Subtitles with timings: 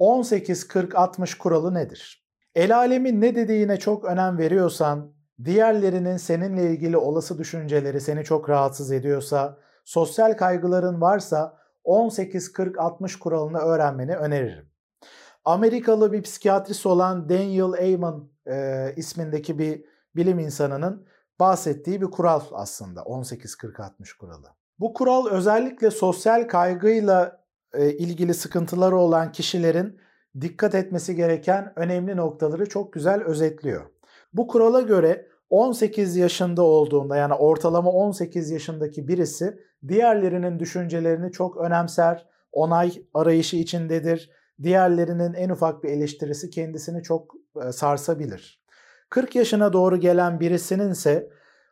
[0.00, 2.26] 18-40-60 kuralı nedir?
[2.54, 5.12] El alemin ne dediğine çok önem veriyorsan,
[5.44, 14.16] diğerlerinin seninle ilgili olası düşünceleri seni çok rahatsız ediyorsa, sosyal kaygıların varsa 18-40-60 kuralını öğrenmeni
[14.16, 14.70] öneririm.
[15.44, 19.84] Amerikalı bir psikiyatrist olan Daniel Amen e, ismindeki bir
[20.16, 21.06] bilim insanının
[21.40, 24.46] bahsettiği bir kural aslında 18-40-60 kuralı.
[24.78, 27.39] Bu kural özellikle sosyal kaygıyla
[27.74, 30.00] e, ilgili sıkıntıları olan kişilerin
[30.40, 33.82] dikkat etmesi gereken önemli noktaları çok güzel özetliyor.
[34.32, 39.58] Bu kurala göre 18 yaşında olduğunda yani ortalama 18 yaşındaki birisi
[39.88, 44.30] diğerlerinin düşüncelerini çok önemser, onay arayışı içindedir.
[44.62, 47.34] Diğerlerinin en ufak bir eleştirisi kendisini çok
[47.66, 48.60] e, sarsabilir.
[49.10, 51.30] 40 yaşına doğru gelen birisinin ise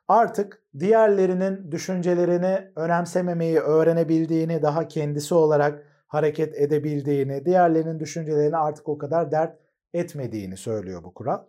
[0.08, 9.32] artık diğerlerinin düşüncelerini önemsememeyi öğrenebildiğini, daha kendisi olarak hareket edebildiğini, diğerlerinin düşüncelerini artık o kadar
[9.32, 9.58] dert
[9.94, 11.44] etmediğini söylüyor bu kural.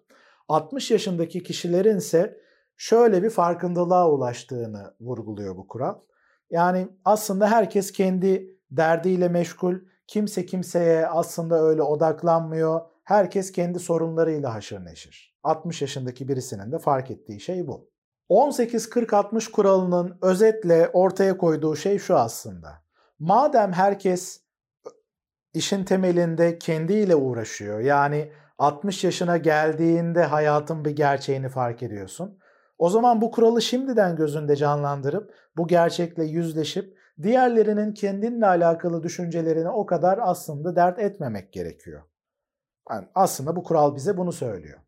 [0.47, 2.37] 60 yaşındaki kişilerin ise
[2.77, 5.95] şöyle bir farkındalığa ulaştığını vurguluyor bu kural.
[6.51, 9.75] Yani aslında herkes kendi derdiyle meşgul,
[10.07, 12.81] kimse kimseye aslında öyle odaklanmıyor.
[13.03, 15.39] Herkes kendi sorunlarıyla haşır neşir.
[15.43, 17.89] 60 yaşındaki birisinin de fark ettiği şey bu.
[18.29, 22.83] 18-40-60 kuralının özetle ortaya koyduğu şey şu aslında.
[23.19, 24.41] Madem herkes
[25.53, 27.79] işin temelinde kendiyle uğraşıyor.
[27.79, 32.39] Yani 60 yaşına geldiğinde hayatın bir gerçeğini fark ediyorsun.
[32.77, 39.85] O zaman bu kuralı şimdiden gözünde canlandırıp bu gerçekle yüzleşip diğerlerinin kendinle alakalı düşüncelerini o
[39.85, 42.01] kadar aslında dert etmemek gerekiyor.
[42.89, 44.79] Yani aslında bu kural bize bunu söylüyor.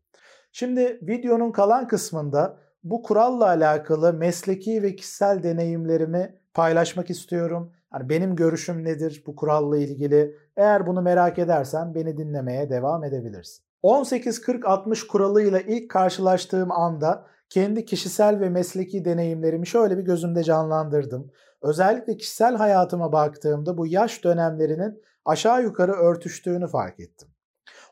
[0.52, 7.72] Şimdi videonun kalan kısmında bu kuralla alakalı mesleki ve kişisel deneyimlerimi paylaşmak istiyorum.
[7.92, 10.36] Hani benim görüşüm nedir bu kuralla ilgili?
[10.56, 13.64] Eğer bunu merak edersen beni dinlemeye devam edebilirsin.
[13.82, 21.30] 18-40-60 kuralıyla ilk karşılaştığım anda kendi kişisel ve mesleki deneyimlerimi şöyle bir gözümde canlandırdım.
[21.62, 27.28] Özellikle kişisel hayatıma baktığımda bu yaş dönemlerinin aşağı yukarı örtüştüğünü fark ettim.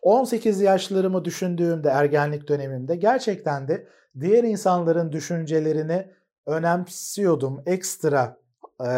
[0.03, 3.87] 18 yaşlarımı düşündüğümde ergenlik dönemimde gerçekten de
[4.21, 6.11] diğer insanların düşüncelerini
[6.47, 7.63] önemsiyordum.
[7.67, 8.40] Ekstra
[8.87, 8.91] e,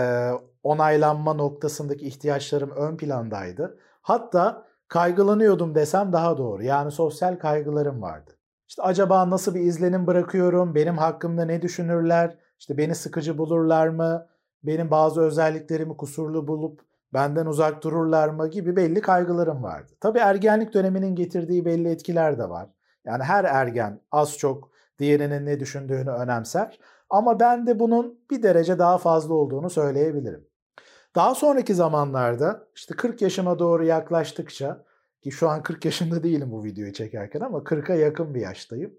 [0.62, 3.78] onaylanma noktasındaki ihtiyaçlarım ön plandaydı.
[4.02, 6.62] Hatta kaygılanıyordum desem daha doğru.
[6.62, 8.30] Yani sosyal kaygılarım vardı.
[8.68, 10.74] İşte acaba nasıl bir izlenim bırakıyorum?
[10.74, 12.38] Benim hakkımda ne düşünürler?
[12.58, 14.26] İşte beni sıkıcı bulurlar mı?
[14.62, 16.80] Benim bazı özelliklerimi kusurlu bulup
[17.14, 19.92] benden uzak dururlar mı gibi belli kaygılarım vardı.
[20.00, 22.68] Tabii ergenlik döneminin getirdiği belli etkiler de var.
[23.04, 26.78] Yani her ergen az çok diğerinin ne düşündüğünü önemser.
[27.12, 30.46] Ama ben de bunun bir derece daha fazla olduğunu söyleyebilirim.
[31.14, 34.84] Daha sonraki zamanlarda işte 40 yaşıma doğru yaklaştıkça
[35.22, 38.92] ki şu an 40 yaşında değilim bu videoyu çekerken ama 40'a yakın bir yaştayım.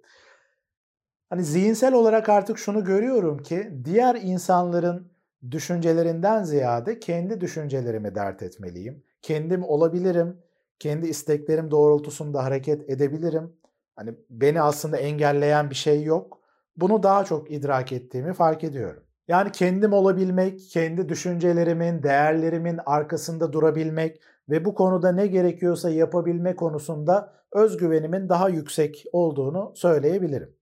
[1.29, 5.12] Hani zihinsel olarak artık şunu görüyorum ki diğer insanların
[5.51, 9.03] düşüncelerinden ziyade kendi düşüncelerimi dert etmeliyim.
[9.22, 10.38] Kendim olabilirim,
[10.80, 13.53] kendi isteklerim doğrultusunda hareket edebilirim.
[13.95, 16.43] Hani beni aslında engelleyen bir şey yok.
[16.78, 19.04] Bunu daha çok idrak ettiğimi fark ediyorum.
[19.28, 27.34] Yani kendim olabilmek, kendi düşüncelerimin, değerlerimin arkasında durabilmek ve bu konuda ne gerekiyorsa yapabilme konusunda
[27.52, 30.56] özgüvenimin daha yüksek olduğunu söyleyebilirim.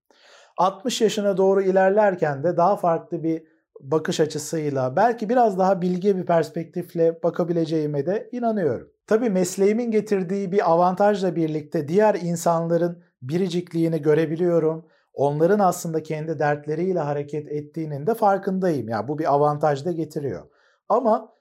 [0.58, 3.44] 60 yaşına doğru ilerlerken de daha farklı bir
[3.80, 8.90] bakış açısıyla belki biraz daha bilge bir perspektifle bakabileceğime de inanıyorum.
[9.08, 14.86] Tabii mesleğimin getirdiği bir avantajla birlikte diğer insanların biricikliğini görebiliyorum.
[15.14, 18.90] Onların aslında kendi dertleriyle hareket ettiğinin de farkındayım.
[18.90, 20.48] Yani bu bir avantaj da getiriyor.
[20.90, 21.34] Ama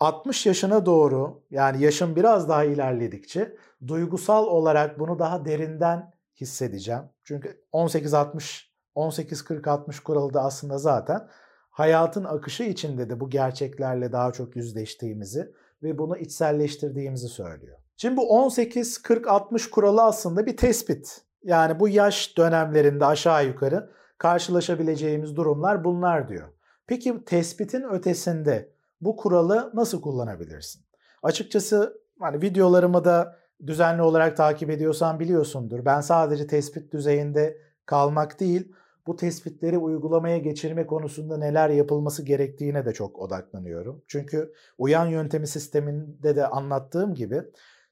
[0.00, 7.02] 60 yaşına doğru yani yaşım biraz daha ilerledikçe duygusal olarak bunu daha derinden hissedeceğim.
[7.24, 11.28] Çünkü 18-60 18-40-60 kuralı da aslında zaten
[11.70, 15.52] hayatın akışı içinde de bu gerçeklerle daha çok yüzleştiğimizi
[15.82, 17.78] ve bunu içselleştirdiğimizi söylüyor.
[17.96, 21.22] Şimdi bu 18-40-60 kuralı aslında bir tespit.
[21.44, 26.48] Yani bu yaş dönemlerinde aşağı yukarı karşılaşabileceğimiz durumlar bunlar diyor.
[26.86, 30.82] Peki tespitin ötesinde bu kuralı nasıl kullanabilirsin?
[31.22, 33.36] Açıkçası hani videolarımı da
[33.66, 35.84] düzenli olarak takip ediyorsan biliyorsundur.
[35.84, 38.72] Ben sadece tespit düzeyinde kalmak değil,
[39.06, 44.02] bu tespitleri uygulamaya geçirme konusunda neler yapılması gerektiğine de çok odaklanıyorum.
[44.08, 47.42] Çünkü uyan yöntemi sisteminde de anlattığım gibi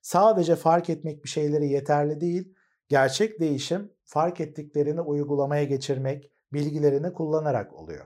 [0.02, 2.54] sadece fark etmek bir şeyleri yeterli değil.
[2.92, 8.04] Gerçek değişim fark ettiklerini uygulamaya geçirmek, bilgilerini kullanarak oluyor.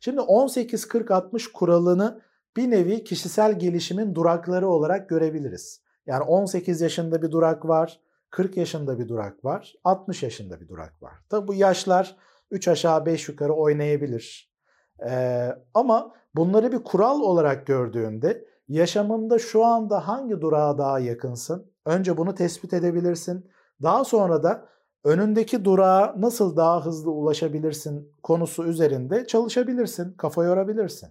[0.00, 2.20] Şimdi 18-40-60 kuralını
[2.56, 5.82] bir nevi kişisel gelişimin durakları olarak görebiliriz.
[6.06, 8.00] Yani 18 yaşında bir durak var,
[8.30, 11.14] 40 yaşında bir durak var, 60 yaşında bir durak var.
[11.28, 12.16] Tabi bu yaşlar
[12.50, 14.52] 3 aşağı 5 yukarı oynayabilir.
[15.08, 21.72] Ee, ama bunları bir kural olarak gördüğünde yaşamında şu anda hangi durağa daha yakınsın?
[21.86, 23.50] Önce bunu tespit edebilirsin.
[23.82, 24.68] Daha sonra da
[25.04, 31.08] önündeki durağa nasıl daha hızlı ulaşabilirsin konusu üzerinde çalışabilirsin, kafa yorabilirsin.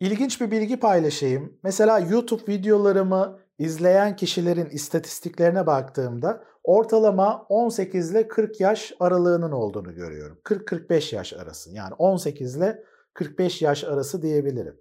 [0.00, 1.58] İlginç bir bilgi paylaşayım.
[1.62, 10.38] Mesela YouTube videolarımı izleyen kişilerin istatistiklerine baktığımda ortalama 18 ile 40 yaş aralığının olduğunu görüyorum.
[10.44, 11.70] 40-45 yaş arası.
[11.70, 12.84] Yani 18 ile
[13.14, 14.76] 45 yaş arası diyebilirim.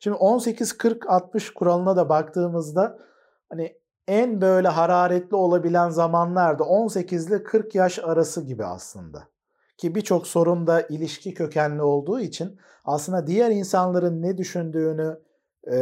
[0.00, 2.98] Şimdi 18-40-60 kuralına da baktığımızda
[3.48, 3.76] hani
[4.08, 9.28] en böyle hararetli olabilen zamanlarda 18 ile 40 yaş arası gibi aslında.
[9.76, 15.20] Ki birçok sorun da ilişki kökenli olduğu için aslında diğer insanların ne düşündüğünü
[15.66, 15.76] e,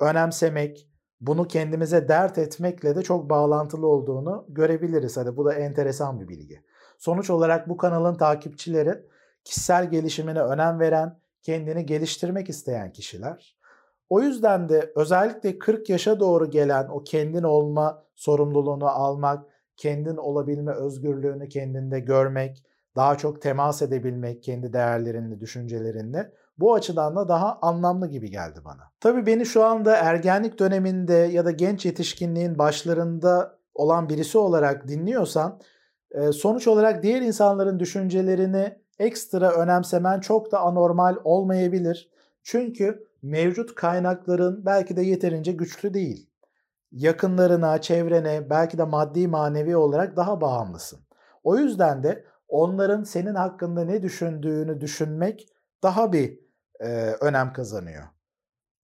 [0.00, 0.88] önemsemek,
[1.20, 5.16] bunu kendimize dert etmekle de çok bağlantılı olduğunu görebiliriz.
[5.16, 6.64] Hadi bu da enteresan bir bilgi.
[6.98, 9.02] Sonuç olarak bu kanalın takipçileri
[9.44, 13.56] kişisel gelişimine önem veren, kendini geliştirmek isteyen kişiler.
[14.14, 19.44] O yüzden de özellikle 40 yaşa doğru gelen o kendin olma sorumluluğunu almak,
[19.76, 22.64] kendin olabilme özgürlüğünü kendinde görmek,
[22.96, 28.82] daha çok temas edebilmek kendi değerlerinle, düşüncelerinle bu açıdan da daha anlamlı gibi geldi bana.
[29.00, 35.60] Tabii beni şu anda ergenlik döneminde ya da genç yetişkinliğin başlarında olan birisi olarak dinliyorsan
[36.32, 42.10] sonuç olarak diğer insanların düşüncelerini ekstra önemsemen çok da anormal olmayabilir.
[42.42, 46.30] Çünkü mevcut kaynakların belki de yeterince güçlü değil.
[46.92, 51.00] Yakınlarına, çevrene, belki de maddi manevi olarak daha bağımlısın.
[51.44, 55.48] O yüzden de onların senin hakkında ne düşündüğünü düşünmek
[55.82, 56.38] daha bir
[56.80, 56.86] e,
[57.20, 58.04] önem kazanıyor.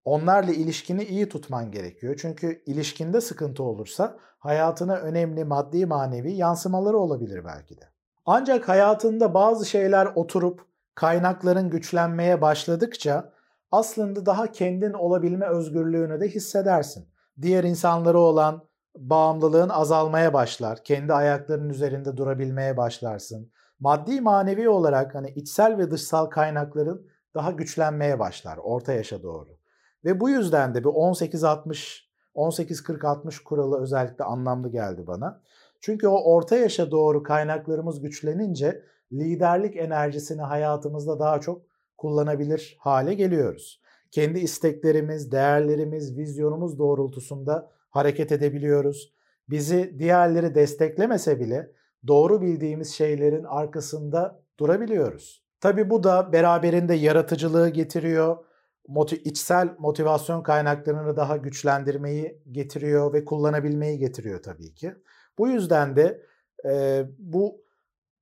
[0.04, 2.18] Onlarla ilişkini iyi tutman gerekiyor.
[2.22, 7.84] Çünkü ilişkinde sıkıntı olursa hayatına önemli maddi manevi yansımaları olabilir belki de.
[8.26, 13.32] Ancak hayatında bazı şeyler oturup kaynakların güçlenmeye başladıkça
[13.70, 17.08] aslında daha kendin olabilme özgürlüğünü de hissedersin.
[17.42, 20.84] Diğer insanlara olan bağımlılığın azalmaya başlar.
[20.84, 23.52] Kendi ayaklarının üzerinde durabilmeye başlarsın.
[23.80, 29.48] Maddi manevi olarak hani içsel ve dışsal kaynakların daha güçlenmeye başlar orta yaşa doğru.
[30.04, 35.42] Ve bu yüzden de bir 18-60 18-40-60 kuralı özellikle anlamlı geldi bana.
[35.80, 38.82] Çünkü o orta yaşa doğru kaynaklarımız güçlenince
[39.12, 41.62] liderlik enerjisini hayatımızda daha çok
[42.00, 43.80] kullanabilir hale geliyoruz.
[44.10, 49.14] Kendi isteklerimiz, değerlerimiz, vizyonumuz doğrultusunda hareket edebiliyoruz.
[49.50, 51.72] Bizi diğerleri desteklemese bile
[52.06, 55.44] doğru bildiğimiz şeylerin arkasında durabiliyoruz.
[55.60, 58.36] Tabi bu da beraberinde yaratıcılığı getiriyor,
[58.88, 64.94] motiv- içsel motivasyon kaynaklarını daha güçlendirmeyi getiriyor ve kullanabilmeyi getiriyor tabii ki.
[65.38, 66.22] Bu yüzden de
[66.68, 67.69] e, bu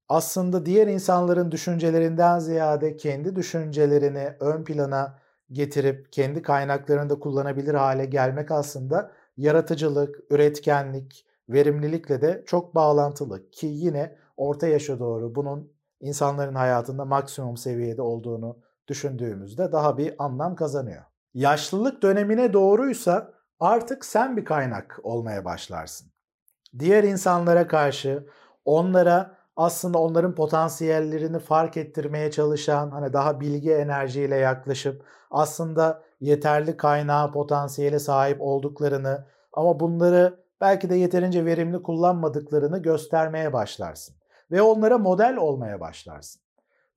[0.08, 5.18] aslında diğer insanların düşüncelerinden ziyade kendi düşüncelerini ön plana
[5.52, 13.66] getirip kendi kaynaklarını da kullanabilir hale gelmek aslında yaratıcılık, üretkenlik, verimlilikle de çok bağlantılı ki
[13.66, 18.58] yine orta yaşa doğru bunun insanların hayatında maksimum seviyede olduğunu
[18.88, 21.02] düşündüğümüzde daha bir anlam kazanıyor.
[21.34, 26.12] Yaşlılık dönemine doğruysa artık sen bir kaynak olmaya başlarsın.
[26.78, 28.26] Diğer insanlara karşı
[28.64, 37.32] onlara aslında onların potansiyellerini fark ettirmeye çalışan, hani daha bilgi enerjiyle yaklaşıp aslında yeterli kaynağı,
[37.32, 44.14] potansiyele sahip olduklarını ama bunları belki de yeterince verimli kullanmadıklarını göstermeye başlarsın
[44.50, 46.42] ve onlara model olmaya başlarsın.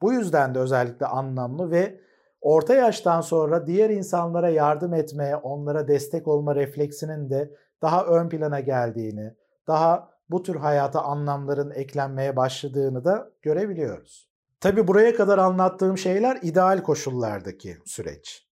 [0.01, 1.99] Bu yüzden de özellikle anlamlı ve
[2.41, 7.51] orta yaştan sonra diğer insanlara yardım etmeye, onlara destek olma refleksinin de
[7.81, 9.33] daha ön plana geldiğini,
[9.67, 14.29] daha bu tür hayata anlamların eklenmeye başladığını da görebiliyoruz.
[14.59, 18.47] Tabi buraya kadar anlattığım şeyler ideal koşullardaki süreç.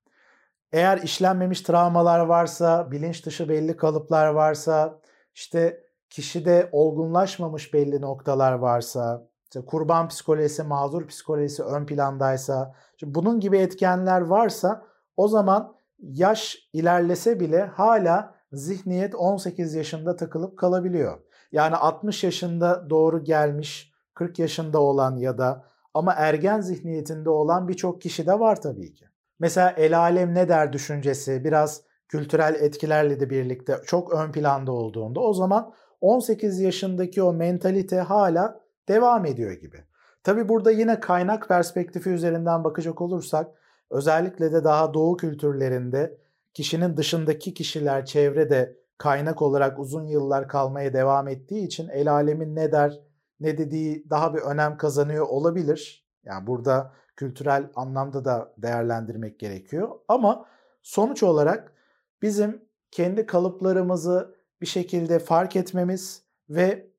[0.72, 5.00] Eğer işlenmemiş travmalar varsa, bilinç dışı belli kalıplar varsa,
[5.34, 13.58] işte kişide olgunlaşmamış belli noktalar varsa, işte kurban psikolojisi, mağdur psikolojisi ön plandaysa, bunun gibi
[13.58, 14.86] etkenler varsa
[15.18, 21.20] o zaman yaş ilerlese bile hala zihniyet 18 yaşında takılıp kalabiliyor.
[21.52, 28.02] Yani 60 yaşında doğru gelmiş, 40 yaşında olan ya da ama ergen zihniyetinde olan birçok
[28.02, 29.06] kişi de var tabii ki.
[29.40, 35.20] Mesela el alem ne der düşüncesi biraz kültürel etkilerle de birlikte çok ön planda olduğunda
[35.20, 39.84] o zaman 18 yaşındaki o mentalite hala devam ediyor gibi.
[40.24, 43.48] Tabi burada yine kaynak perspektifi üzerinden bakacak olursak
[43.90, 46.18] özellikle de daha doğu kültürlerinde
[46.54, 52.72] kişinin dışındaki kişiler çevrede kaynak olarak uzun yıllar kalmaya devam ettiği için el alemin ne
[52.72, 53.00] der,
[53.40, 56.08] ne dediği daha bir önem kazanıyor olabilir.
[56.24, 59.90] Yani burada kültürel anlamda da değerlendirmek gerekiyor.
[60.08, 60.46] Ama
[60.84, 61.74] sonuç olarak
[62.22, 66.90] bizim kendi kalıplarımızı bir şekilde fark etmemiz ve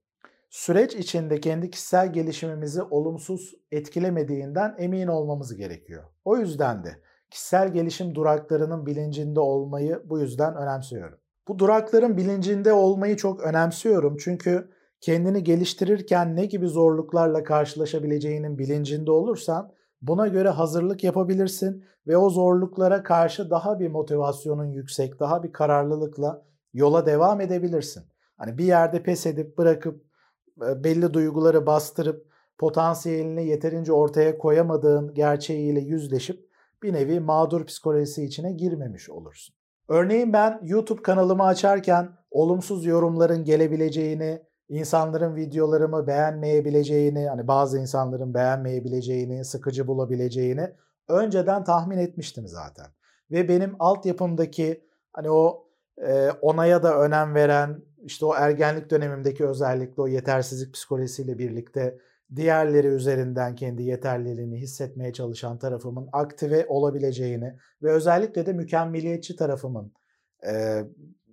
[0.50, 6.04] süreç içinde kendi kişisel gelişimimizi olumsuz etkilemediğinden emin olmamız gerekiyor.
[6.24, 11.19] O yüzden de kişisel gelişim duraklarının bilincinde olmayı bu yüzden önemsiyorum.
[11.48, 14.70] Bu durakların bilincinde olmayı çok önemsiyorum çünkü
[15.00, 23.02] kendini geliştirirken ne gibi zorluklarla karşılaşabileceğinin bilincinde olursan buna göre hazırlık yapabilirsin ve o zorluklara
[23.02, 28.04] karşı daha bir motivasyonun yüksek, daha bir kararlılıkla yola devam edebilirsin.
[28.36, 30.04] Hani bir yerde pes edip bırakıp
[30.62, 32.26] e, belli duyguları bastırıp
[32.58, 36.50] potansiyelini yeterince ortaya koyamadığın gerçeğiyle yüzleşip
[36.82, 39.59] bir nevi mağdur psikolojisi içine girmemiş olursun.
[39.90, 49.44] Örneğin ben YouTube kanalımı açarken olumsuz yorumların gelebileceğini, insanların videolarımı beğenmeyebileceğini, hani bazı insanların beğenmeyebileceğini,
[49.44, 50.74] sıkıcı bulabileceğini
[51.08, 52.86] önceden tahmin etmiştim zaten.
[53.30, 55.66] Ve benim altyapımdaki hani o
[56.06, 61.98] e, onaya da önem veren, işte o ergenlik dönemimdeki özellikle o yetersizlik psikolojisiyle birlikte
[62.36, 69.92] diğerleri üzerinden kendi yeterliliğini hissetmeye çalışan tarafımın aktive olabileceğini ve özellikle de mükemmeliyetçi tarafımın
[70.46, 70.84] e,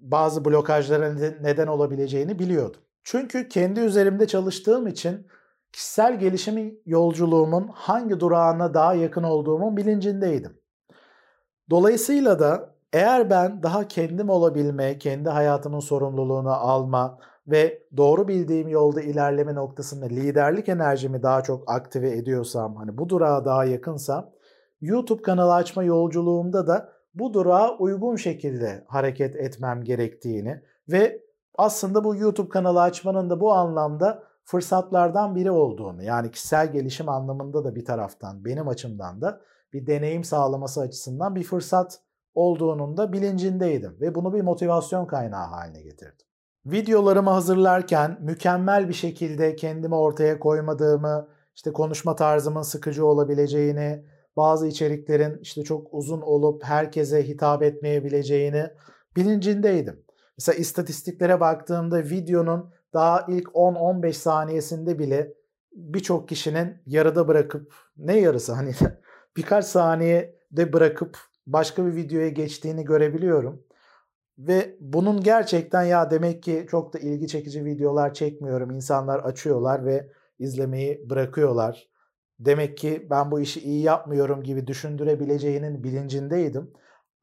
[0.02, 2.82] bazı blokajlara neden olabileceğini biliyordum.
[3.04, 5.28] Çünkü kendi üzerimde çalıştığım için
[5.72, 10.60] kişisel gelişim yolculuğumun hangi durağına daha yakın olduğumun bilincindeydim.
[11.70, 19.02] Dolayısıyla da eğer ben daha kendim olabilme, kendi hayatımın sorumluluğunu alma ve doğru bildiğim yolda
[19.02, 24.30] ilerleme noktasında liderlik enerjimi daha çok aktive ediyorsam, hani bu durağa daha yakınsam,
[24.82, 31.22] YouTube kanalı açma yolculuğumda da bu durağa uygun şekilde hareket etmem gerektiğini ve
[31.58, 37.64] aslında bu YouTube kanalı açmanın da bu anlamda fırsatlardan biri olduğunu yani kişisel gelişim anlamında
[37.64, 39.42] da bir taraftan benim açımdan da
[39.74, 42.00] bir deneyim sağlaması açısından bir fırsat
[42.34, 46.26] olduğunun da bilincindeydim ve bunu bir motivasyon kaynağı haline getirdim.
[46.72, 54.06] Videolarımı hazırlarken mükemmel bir şekilde kendimi ortaya koymadığımı, işte konuşma tarzımın sıkıcı olabileceğini,
[54.38, 58.64] bazı içeriklerin işte çok uzun olup herkese hitap etmeyebileceğini
[59.16, 60.04] bilincindeydim.
[60.38, 65.34] Mesela istatistiklere baktığımda videonun daha ilk 10-15 saniyesinde bile
[65.72, 68.72] birçok kişinin yarıda bırakıp ne yarısı hani
[69.38, 73.67] birkaç saniyede bırakıp başka bir videoya geçtiğini görebiliyorum.
[74.38, 78.72] Ve bunun gerçekten ya demek ki çok da ilgi çekici videolar çekmiyorum.
[78.72, 81.90] İnsanlar açıyorlar ve izlemeyi bırakıyorlar.
[82.40, 86.72] Demek ki ben bu işi iyi yapmıyorum gibi düşündürebileceğinin bilincindeydim.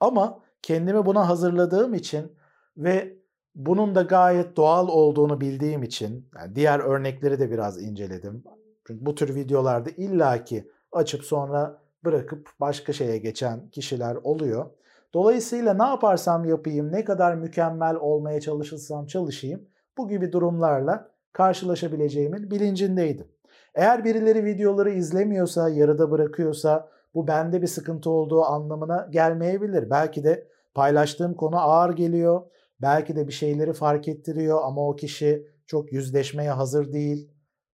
[0.00, 2.32] Ama kendimi buna hazırladığım için
[2.76, 3.16] ve
[3.54, 8.44] bunun da gayet doğal olduğunu bildiğim için yani diğer örnekleri de biraz inceledim.
[8.86, 14.70] Çünkü bu tür videolarda illaki açıp sonra bırakıp başka şeye geçen kişiler oluyor.
[15.14, 19.68] Dolayısıyla ne yaparsam yapayım, ne kadar mükemmel olmaya çalışırsam çalışayım
[19.98, 23.26] bu gibi durumlarla karşılaşabileceğimin bilincindeydim.
[23.74, 29.90] Eğer birileri videoları izlemiyorsa, yarıda bırakıyorsa bu bende bir sıkıntı olduğu anlamına gelmeyebilir.
[29.90, 32.42] Belki de paylaştığım konu ağır geliyor.
[32.82, 37.30] Belki de bir şeyleri fark ettiriyor ama o kişi çok yüzleşmeye hazır değil.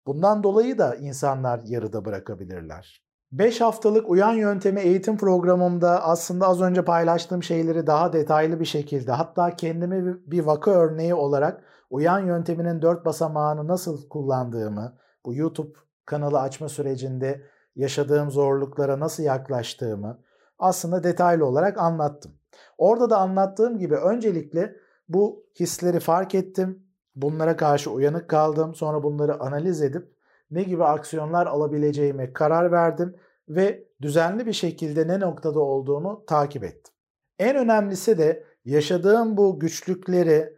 [0.07, 3.10] Bundan dolayı da insanlar yarıda bırakabilirler.
[3.33, 9.13] 5 haftalık uyan yöntemi eğitim programımda aslında az önce paylaştığım şeyleri daha detaylı bir şekilde
[9.13, 14.97] hatta kendimi bir vaka örneği olarak uyan yönteminin 4 basamağını nasıl kullandığımı,
[15.27, 17.43] bu YouTube kanalı açma sürecinde
[17.77, 20.19] yaşadığım zorluklara nasıl yaklaştığımı
[20.59, 22.33] aslında detaylı olarak anlattım.
[22.79, 24.77] Orada da anlattığım gibi öncelikle
[25.09, 26.87] bu hisleri fark ettim.
[27.15, 28.75] Bunlara karşı uyanık kaldım.
[28.75, 30.20] Sonra bunları analiz edip
[30.51, 33.17] ne gibi aksiyonlar alabileceğime karar verdim
[33.49, 36.95] ve düzenli bir şekilde ne noktada olduğumu takip ettim.
[37.39, 40.57] En önemlisi de yaşadığım bu güçlükleri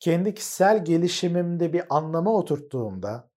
[0.00, 3.30] kendi kişisel gelişimimde bir anlama oturttuğumda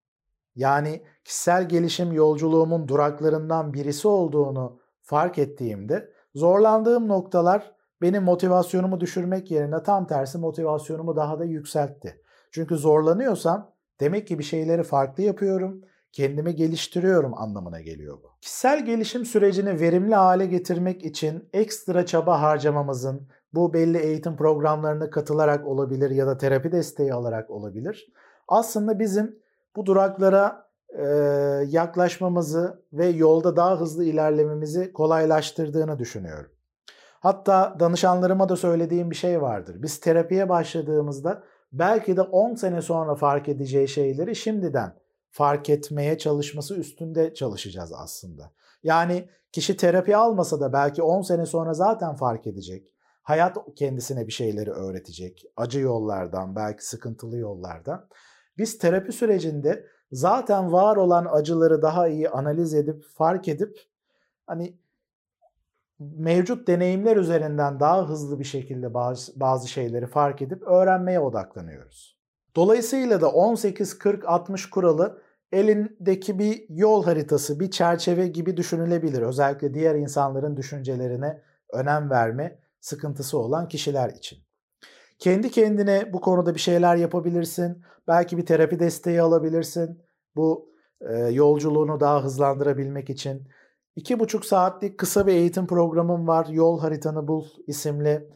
[0.55, 9.83] yani kişisel gelişim yolculuğumun duraklarından birisi olduğunu fark ettiğimde zorlandığım noktalar benim motivasyonumu düşürmek yerine
[9.83, 12.21] tam tersi motivasyonumu daha da yükseltti.
[12.51, 15.81] Çünkü zorlanıyorsam demek ki bir şeyleri farklı yapıyorum,
[16.15, 18.31] kendimi geliştiriyorum anlamına geliyor bu.
[18.41, 25.67] Kişisel gelişim sürecini verimli hale getirmek için ekstra çaba harcamamızın bu belli eğitim programlarına katılarak
[25.67, 28.13] olabilir ya da terapi desteği alarak olabilir.
[28.47, 29.39] Aslında bizim
[29.75, 31.05] bu duraklara e,
[31.67, 36.51] yaklaşmamızı ve yolda daha hızlı ilerlememizi kolaylaştırdığını düşünüyorum.
[37.19, 39.75] Hatta danışanlarıma da söylediğim bir şey vardır.
[39.81, 41.43] Biz terapiye başladığımızda
[41.73, 45.04] belki de 10 sene sonra fark edeceği şeyleri şimdiden
[45.35, 48.51] fark etmeye çalışması üstünde çalışacağız aslında.
[48.83, 52.87] Yani kişi terapi almasa da belki 10 sene sonra zaten fark edecek.
[53.23, 55.45] Hayat kendisine bir şeyleri öğretecek.
[55.57, 58.07] Acı yollardan, belki sıkıntılı yollardan.
[58.57, 63.79] Biz terapi sürecinde zaten var olan acıları daha iyi analiz edip, fark edip
[64.47, 64.77] hani
[65.99, 72.17] mevcut deneyimler üzerinden daha hızlı bir şekilde bazı, bazı şeyleri fark edip öğrenmeye odaklanıyoruz.
[72.55, 79.21] Dolayısıyla da 18-40-60 kuralı elindeki bir yol haritası, bir çerçeve gibi düşünülebilir.
[79.21, 81.41] Özellikle diğer insanların düşüncelerine
[81.73, 84.39] önem verme sıkıntısı olan kişiler için.
[85.19, 87.81] Kendi kendine bu konuda bir şeyler yapabilirsin.
[88.07, 90.01] Belki bir terapi desteği alabilirsin.
[90.35, 90.69] Bu
[91.01, 93.47] e, yolculuğunu daha hızlandırabilmek için.
[93.95, 96.45] İki buçuk saatlik kısa bir eğitim programım var.
[96.45, 98.29] Yol Haritanı Bul isimli.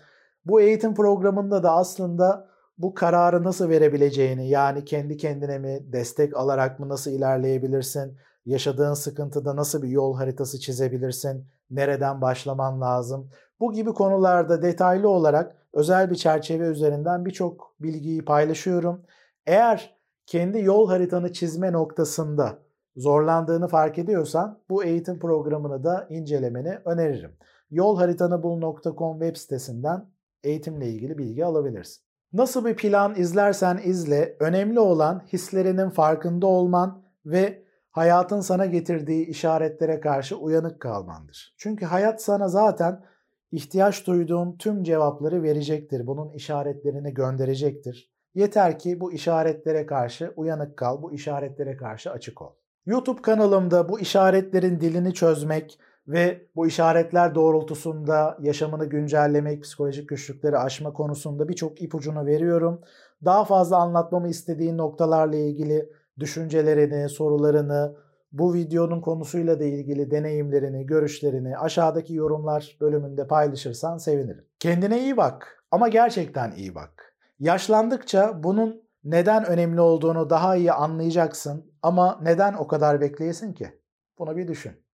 [0.46, 2.50] Bu eğitim programında da aslında
[2.80, 8.18] bu kararı nasıl verebileceğini yani kendi kendine mi destek alarak mı nasıl ilerleyebilirsin?
[8.46, 11.46] Yaşadığın sıkıntıda nasıl bir yol haritası çizebilirsin?
[11.72, 13.30] Nereden başlaman lazım?
[13.60, 19.02] Bu gibi konularda detaylı olarak özel bir çerçeve üzerinden birçok bilgiyi paylaşıyorum.
[19.46, 19.96] Eğer
[20.26, 22.60] kendi yol haritanı çizme noktasında
[22.96, 27.32] zorlandığını fark ediyorsan bu eğitim programını da incelemeni öneririm.
[27.72, 30.06] Yolharitanıbul.com web sitesinden
[30.44, 32.09] eğitimle ilgili bilgi alabilirsin.
[32.34, 40.00] Nasıl bir plan izlersen izle, önemli olan hislerinin farkında olman ve hayatın sana getirdiği işaretlere
[40.00, 41.56] karşı uyanık kalmandır.
[41.58, 43.04] Çünkü hayat sana zaten
[43.52, 46.08] ihtiyaç duyduğun tüm cevapları verecektir.
[46.08, 48.12] Bunun işaretlerini gönderecektir.
[48.36, 52.54] Yeter ki bu işaretlere karşı uyanık kal, bu işaretlere karşı açık ol.
[52.86, 60.94] YouTube kanalımda bu işaretlerin dilini çözmek ve bu işaretler doğrultusunda yaşamını güncellemek, psikolojik güçlükleri aşma
[60.94, 62.82] konusunda birçok ipucunu veriyorum.
[63.26, 65.90] Daha fazla anlatmamı istediğin noktalarla ilgili
[66.20, 67.96] düşüncelerini, sorularını,
[68.32, 74.46] bu videonun konusuyla da ilgili deneyimlerini, görüşlerini aşağıdaki yorumlar bölümünde paylaşırsan sevinirim.
[74.60, 77.16] Kendine iyi bak ama gerçekten iyi bak.
[77.40, 83.80] Yaşlandıkça bunun neden önemli olduğunu daha iyi anlayacaksın ama neden o kadar bekleyesin ki?
[84.20, 84.89] Bunu bir düşün.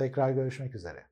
[0.00, 1.09] Tekrar görüşmek üzere.